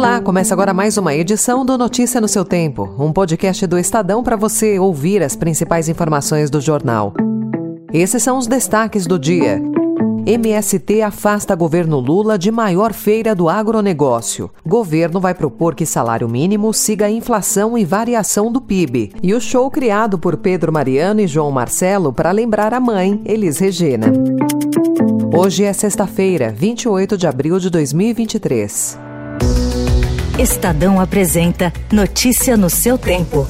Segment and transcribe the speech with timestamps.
[0.00, 4.24] Olá, começa agora mais uma edição do Notícia no seu Tempo, um podcast do Estadão
[4.24, 7.12] para você ouvir as principais informações do jornal.
[7.92, 9.60] Esses são os destaques do dia.
[10.24, 14.50] MST afasta governo Lula de maior feira do agronegócio.
[14.66, 19.12] Governo vai propor que salário mínimo siga a inflação e variação do PIB.
[19.22, 23.58] E o show criado por Pedro Mariano e João Marcelo para lembrar a mãe, Elis
[23.58, 24.10] Regina.
[25.30, 29.09] Hoje é sexta-feira, 28 de abril de 2023.
[30.40, 33.46] Estadão apresenta Notícia no seu tempo.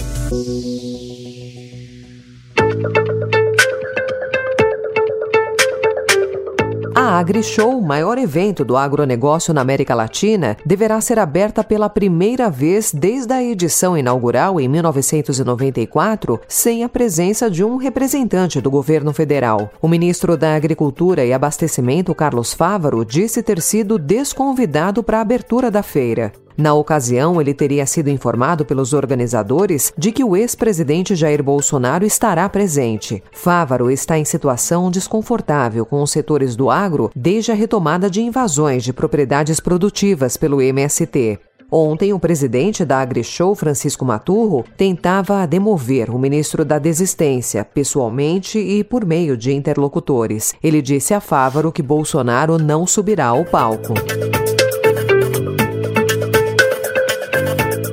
[6.93, 12.93] A AgriShow, maior evento do agronegócio na América Latina, deverá ser aberta pela primeira vez
[12.93, 19.71] desde a edição inaugural em 1994, sem a presença de um representante do governo federal.
[19.81, 25.71] O ministro da Agricultura e Abastecimento, Carlos Fávaro, disse ter sido desconvidado para a abertura
[25.71, 26.33] da feira.
[26.57, 32.49] Na ocasião, ele teria sido informado pelos organizadores de que o ex-presidente Jair Bolsonaro estará
[32.49, 33.23] presente.
[33.33, 38.85] Fávaro está em situação desconfortável com os setores do agro desde a retomada de invasões
[38.85, 41.39] de propriedades produtivas pelo MST.
[41.71, 48.83] Ontem, o presidente da AgriShow, Francisco Maturro, tentava demover o ministro da Desistência, pessoalmente e
[48.83, 50.53] por meio de interlocutores.
[50.63, 53.95] Ele disse a Fávaro que Bolsonaro não subirá ao palco.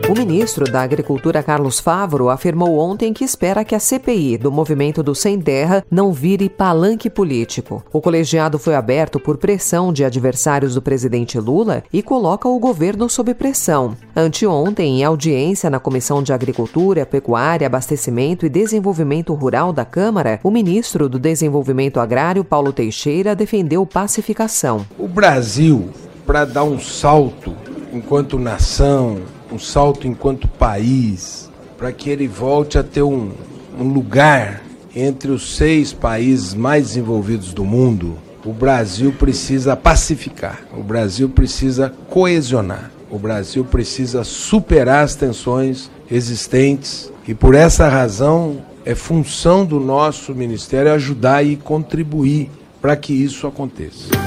[0.09, 5.03] O ministro da Agricultura, Carlos Favro, afirmou ontem que espera que a CPI do movimento
[5.03, 7.83] do Sem Terra não vire palanque político.
[7.91, 13.09] O colegiado foi aberto por pressão de adversários do presidente Lula e coloca o governo
[13.09, 13.97] sob pressão.
[14.15, 20.49] Anteontem, em audiência na Comissão de Agricultura, Pecuária, Abastecimento e Desenvolvimento Rural da Câmara, o
[20.49, 24.85] ministro do Desenvolvimento Agrário, Paulo Teixeira, defendeu pacificação.
[24.97, 25.89] O Brasil,
[26.25, 29.19] para dar um salto enquanto nação,
[29.51, 33.31] um salto enquanto país, para que ele volte a ter um,
[33.79, 34.63] um lugar
[34.95, 41.93] entre os seis países mais desenvolvidos do mundo, o Brasil precisa pacificar, o Brasil precisa
[42.09, 49.79] coesionar, o Brasil precisa superar as tensões existentes e por essa razão é função do
[49.79, 52.49] nosso ministério ajudar e contribuir
[52.81, 54.26] para que isso aconteça.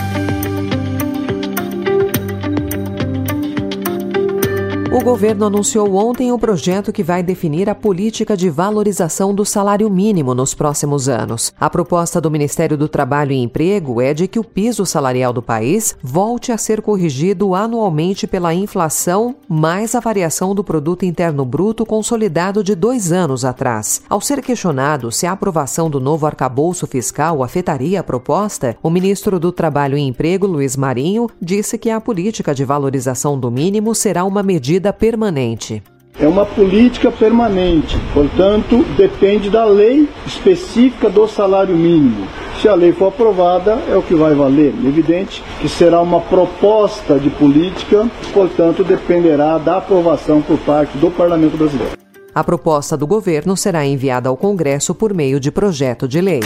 [4.92, 9.88] O governo anunciou ontem o projeto que vai definir a política de valorização do salário
[9.88, 11.54] mínimo nos próximos anos.
[11.60, 15.40] A proposta do Ministério do Trabalho e Emprego é de que o piso salarial do
[15.40, 21.86] país volte a ser corrigido anualmente pela inflação mais a variação do produto interno bruto
[21.86, 24.02] consolidado de dois anos atrás.
[24.08, 29.38] Ao ser questionado se a aprovação do novo arcabouço fiscal afetaria a proposta, o ministro
[29.38, 34.24] do Trabalho e Emprego, Luiz Marinho, disse que a política de valorização do mínimo será
[34.24, 35.82] uma medida medida permanente.
[36.18, 42.26] É uma política permanente, portanto, depende da lei específica do salário mínimo.
[42.60, 44.74] Se a lei for aprovada, é o que vai valer.
[44.84, 51.56] Evidente que será uma proposta de política, portanto, dependerá da aprovação por parte do Parlamento
[51.56, 51.96] Brasileiro.
[52.34, 56.40] A proposta do governo será enviada ao Congresso por meio de projeto de lei.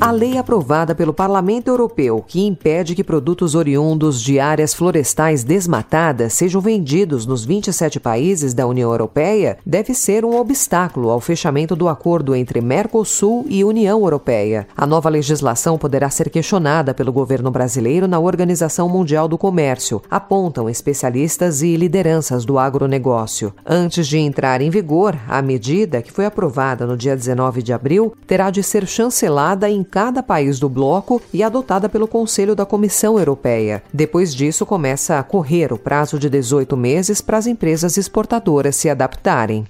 [0.00, 6.34] A lei aprovada pelo Parlamento Europeu, que impede que produtos oriundos de áreas florestais desmatadas
[6.34, 11.88] sejam vendidos nos 27 países da União Europeia, deve ser um obstáculo ao fechamento do
[11.88, 14.68] acordo entre Mercosul e União Europeia.
[14.76, 20.70] A nova legislação poderá ser questionada pelo governo brasileiro na Organização Mundial do Comércio, apontam
[20.70, 23.52] especialistas e lideranças do agronegócio.
[23.66, 28.14] Antes de entrar em vigor, a medida, que foi aprovada no dia 19 de abril,
[28.28, 33.18] terá de ser chancelada em cada país do bloco e adotada pelo Conselho da Comissão
[33.18, 33.82] Europeia.
[33.92, 38.88] Depois disso, começa a correr o prazo de 18 meses para as empresas exportadoras se
[38.88, 39.66] adaptarem.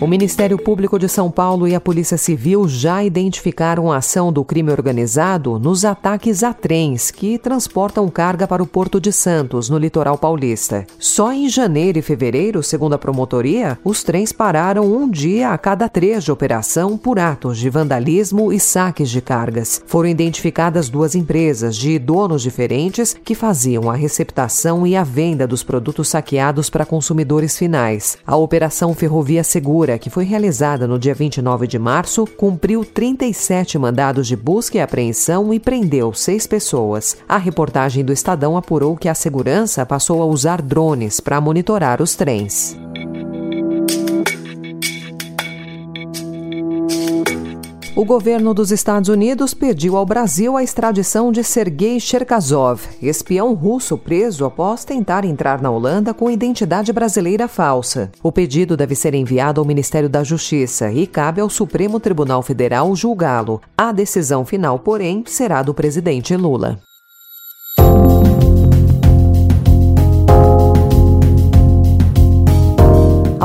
[0.00, 4.44] O Ministério Público de São Paulo e a Polícia Civil já identificaram a ação do
[4.44, 9.76] crime organizado nos ataques a trens que transportam carga para o Porto de Santos, no
[9.76, 10.86] litoral paulista.
[11.00, 15.88] Só em janeiro e fevereiro, segundo a promotoria, os trens pararam um dia a cada
[15.88, 19.82] três de operação por atos de vandalismo e saques de cargas.
[19.84, 25.64] Foram identificadas duas empresas de donos diferentes que faziam a receptação e a venda dos
[25.64, 28.16] produtos saqueados para consumidores finais.
[28.24, 34.26] A Operação Ferrovia Segura que foi realizada no dia 29 de março, cumpriu 37 mandados
[34.26, 37.16] de busca e apreensão e prendeu seis pessoas.
[37.28, 42.16] A reportagem do Estadão apurou que a segurança passou a usar drones para monitorar os
[42.16, 42.76] trens.
[47.98, 53.98] O governo dos Estados Unidos pediu ao Brasil a extradição de Sergei Cherkasov, espião russo
[53.98, 58.12] preso após tentar entrar na Holanda com identidade brasileira falsa.
[58.22, 62.94] O pedido deve ser enviado ao Ministério da Justiça e cabe ao Supremo Tribunal Federal
[62.94, 63.60] julgá-lo.
[63.76, 66.78] A decisão final, porém, será do presidente Lula.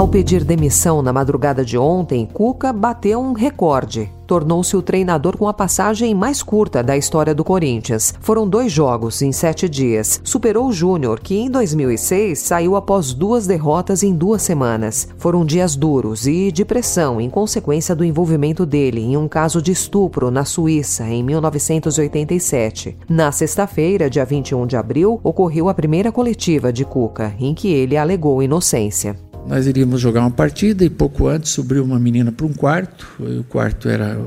[0.03, 5.47] Ao pedir demissão na madrugada de ontem, Cuca bateu um recorde tornou-se o treinador com
[5.47, 8.15] a passagem mais curta da história do Corinthians.
[8.19, 10.19] Foram dois jogos em sete dias.
[10.23, 15.07] Superou o Júnior, que em 2006 saiu após duas derrotas em duas semanas.
[15.19, 19.71] Foram dias duros e de pressão em consequência do envolvimento dele em um caso de
[19.71, 22.97] estupro na Suíça em 1987.
[23.07, 27.95] Na sexta-feira, dia 21 de abril, ocorreu a primeira coletiva de Cuca, em que ele
[27.95, 29.15] alegou inocência.
[29.47, 33.07] Nós iríamos jogar uma partida e pouco antes subiu uma menina para um quarto.
[33.19, 34.17] O quarto era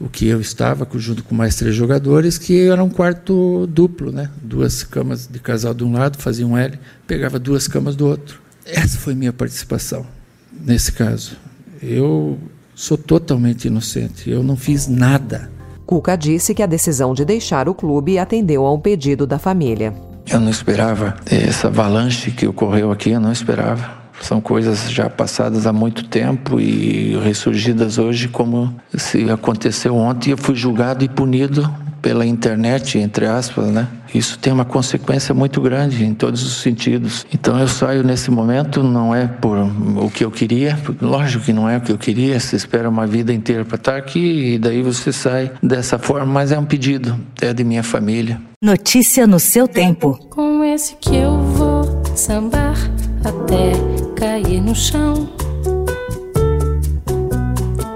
[0.00, 4.30] o que eu estava, junto com mais três jogadores, que era um quarto duplo, né?
[4.40, 8.40] Duas camas de casal de um lado, fazia um L, pegava duas camas do outro.
[8.64, 10.06] Essa foi minha participação
[10.52, 11.36] nesse caso.
[11.82, 12.38] Eu
[12.74, 14.30] sou totalmente inocente.
[14.30, 15.50] Eu não fiz nada.
[15.86, 19.94] Cuca disse que a decisão de deixar o clube atendeu a um pedido da família.
[20.28, 24.05] Eu não esperava essa avalanche que ocorreu aqui, eu não esperava.
[24.26, 30.32] São coisas já passadas há muito tempo e ressurgidas hoje como se aconteceu ontem.
[30.32, 33.86] Eu fui julgado e punido pela internet, entre aspas, né?
[34.12, 37.24] Isso tem uma consequência muito grande em todos os sentidos.
[37.32, 41.68] Então eu saio nesse momento, não é por o que eu queria, lógico que não
[41.68, 44.82] é o que eu queria, você espera uma vida inteira para estar aqui e daí
[44.82, 48.40] você sai dessa forma, mas é um pedido, é de minha família.
[48.60, 50.18] Notícia no seu tempo.
[50.30, 52.76] Com esse que eu vou sambar
[53.24, 55.28] até cair no chão.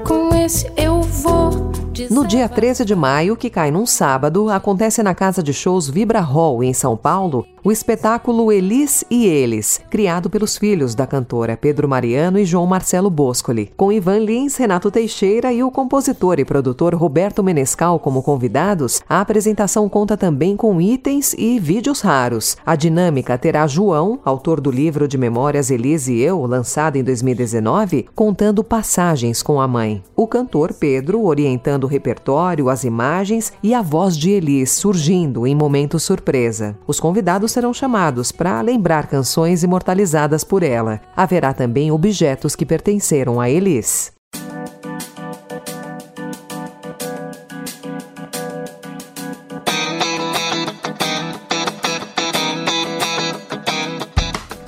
[0.06, 1.70] Com esse eu vou
[2.10, 6.20] no dia 13 de maio, que cai num sábado, acontece na casa de shows Vibra
[6.20, 11.88] Hall, em São Paulo, o espetáculo Elis e Eles, criado pelos filhos da cantora Pedro
[11.88, 16.94] Mariano e João Marcelo Boscoli, com Ivan Lins, Renato Teixeira e o compositor e produtor
[16.94, 22.56] Roberto Menescal como convidados, a apresentação conta também com itens e vídeos raros.
[22.64, 28.06] A dinâmica terá João, autor do livro de memórias Elis e Eu, lançado em 2019,
[28.14, 30.02] contando passagens com a mãe.
[30.16, 35.98] O cantor Pedro orientando repertório, as imagens e a voz de Elis surgindo em momento
[35.98, 36.76] surpresa.
[36.86, 41.00] Os convidados serão chamados para lembrar canções imortalizadas por ela.
[41.16, 44.12] Haverá também objetos que pertenceram a Elis.